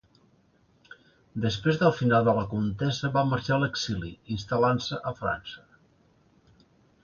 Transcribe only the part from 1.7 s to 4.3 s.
del final de la contesa va marxar a l'exili,